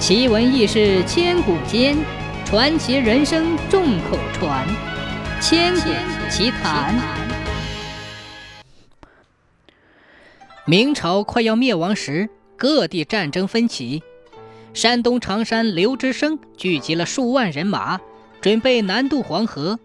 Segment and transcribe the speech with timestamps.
[0.00, 1.94] 奇闻异事千古间，
[2.46, 4.66] 传奇人生众口传。
[5.42, 5.90] 千古
[6.30, 6.98] 奇谈。
[10.64, 14.02] 明朝快要灭亡时，各地战争纷起。
[14.72, 18.00] 山东常山刘知升聚集了数万人马，
[18.40, 19.78] 准备南渡黄河。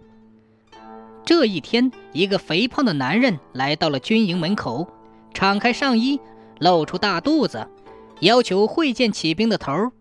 [1.26, 4.88] 这一天，一个肥胖的男人来到了军营门口，
[5.34, 6.22] 敞开上衣，
[6.60, 7.68] 露出大肚子，
[8.22, 9.92] 要求会见起兵的头儿。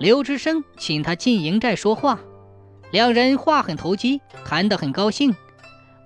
[0.00, 2.18] 刘知升请他进营寨说话，
[2.90, 5.36] 两人话很投机，谈得很高兴。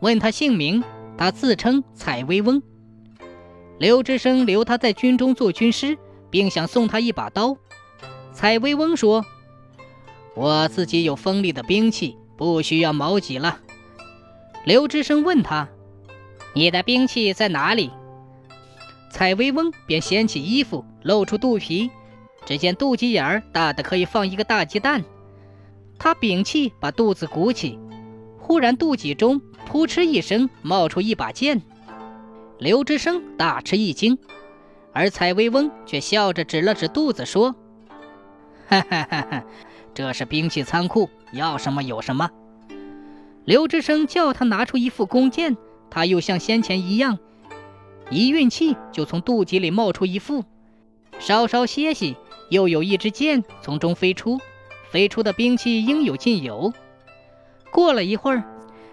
[0.00, 0.82] 问他姓名，
[1.16, 2.60] 他自称采薇翁。
[3.78, 5.96] 刘知升留他在军中做军师，
[6.28, 7.56] 并想送他一把刀。
[8.32, 9.24] 采薇翁说
[10.34, 13.60] ：“我自己有锋利的兵器，不需要矛戟了。”
[14.66, 15.68] 刘知升问他
[16.52, 17.92] ：“你的兵器在哪里？”
[19.12, 21.92] 采薇翁便掀起衣服，露出肚皮，
[22.44, 25.04] 只见肚脐眼儿大的可以放一个大鸡蛋。
[25.98, 27.78] 他屏气把肚子鼓起，
[28.38, 31.62] 忽然肚脐中扑哧一声冒出一把剑。
[32.58, 34.18] 刘知升大吃一惊，
[34.92, 37.54] 而采薇翁却笑着指了指肚子说。
[38.66, 39.26] 哈哈哈！
[39.30, 39.44] 哈，
[39.92, 42.30] 这是兵器仓库，要什么有什么。
[43.44, 45.56] 刘之生叫他拿出一副弓箭，
[45.90, 47.18] 他又像先前一样，
[48.10, 50.44] 一运气就从肚脐里冒出一副。
[51.18, 52.16] 稍稍歇息，
[52.50, 54.38] 又有一支箭从中飞出，
[54.90, 56.72] 飞出的兵器应有尽有。
[57.70, 58.44] 过了一会儿，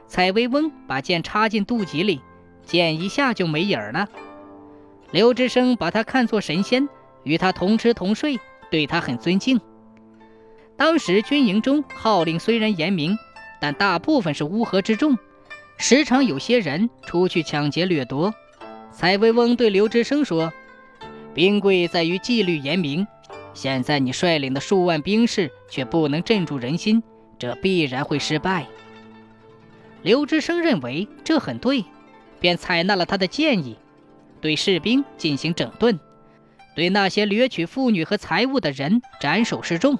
[0.08, 2.22] 采薇翁把剑插进肚脐里，
[2.66, 4.08] 剑一下就没影儿了。
[5.12, 6.88] 刘志生把他看作神仙，
[7.24, 8.40] 与他同吃同睡。
[8.70, 9.60] 对他很尊敬。
[10.78, 13.18] 当时军营中号令虽然严明，
[13.60, 15.20] 但大部分是乌合之众，
[15.78, 18.34] 时常有些人出去抢劫掠夺。
[18.90, 20.54] 采薇翁对刘知升说
[21.36, 23.06] ：“兵贵在于纪律严明，
[23.54, 27.02] 现在你率领的数万兵士却不能镇住人心，
[27.38, 28.68] 这必然会失败。”
[30.04, 31.86] 刘知生认为这很对，
[32.40, 33.78] 便采纳了他的建议，
[34.40, 36.00] 对士兵进行整顿。
[36.74, 40.00] 对那些掠取妇女和财物的人斩首示众，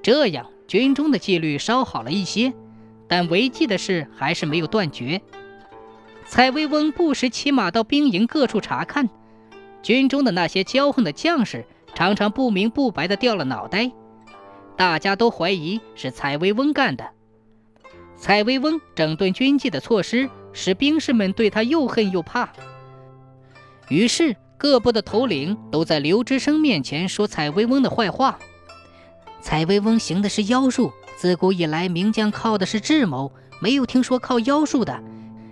[0.00, 2.52] 这样军中的纪律稍好了一些，
[3.08, 5.20] 但违纪的事还是没有断绝。
[6.24, 9.10] 蔡威翁不时骑马到兵营各处查看，
[9.82, 13.90] 军中的那些骄横的将士常常不明不白地掉了脑袋，
[14.76, 17.10] 大家都怀疑是蔡威翁干的。
[18.16, 22.52] 蔡威翁整顿军纪的措施，使兵士们对他又恨又怕，
[23.88, 24.36] 于是。
[24.58, 28.38] 各部的头领都在刘知生面前说蔡威翁的坏话。
[29.40, 35.02] 蔡威翁行的是妖术，自古以来名将靠的是智谋，没有听说靠妖术的。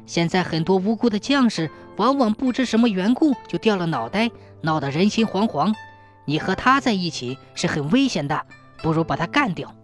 [0.07, 4.31] 现在很多无辜的将士，往往不知什么缘故就掉了脑袋，
[4.61, 5.75] 闹得人心惶惶。
[6.31, 8.47] 你和他在一起是很危险的，
[8.85, 9.75] 不如把他干掉。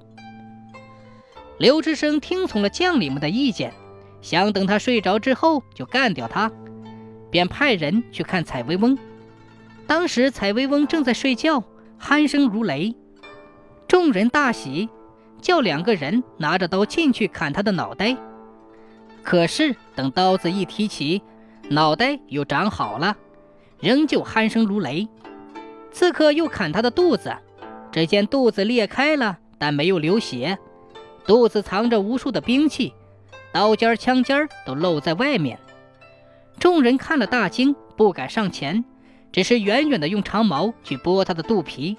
[1.58, 3.72] 刘知升听从了将领们的意见，
[4.22, 6.52] 想等他睡着之后就干掉他，
[7.32, 8.96] 便派人去看采薇翁。
[9.88, 11.64] 当时采薇翁正在睡觉，
[12.00, 12.94] 鼾声如雷，
[13.88, 14.88] 众人大喜，
[15.42, 18.16] 叫两个人拿着刀进去砍他的脑袋。
[19.24, 21.22] 可是等刀子一提起，
[21.70, 23.16] 脑袋又长好了，
[23.80, 25.08] 仍旧鼾声如雷。
[25.96, 27.34] 刺客又砍他的肚子，
[27.90, 30.58] 只见肚子裂开了，但没有流血，
[31.24, 32.92] 肚子藏着无数的兵器，
[33.50, 35.58] 刀尖、枪尖都露在外面。
[36.58, 38.84] 众人看了大惊，不敢上前。
[39.32, 41.96] 只是远远的用长矛去拨他的肚皮，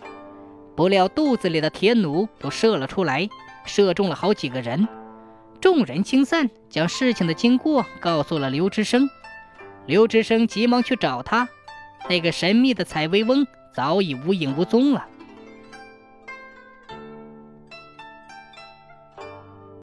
[0.75, 3.28] 不料肚子里的铁弩都射了出来，
[3.66, 4.88] 射中了好几个人。
[5.59, 9.09] 众人惊散，将事情的经过告诉了刘知生。
[9.88, 11.50] 刘知生急忙去找他，
[12.07, 15.06] 那个神秘的采薇翁早已无影无踪了。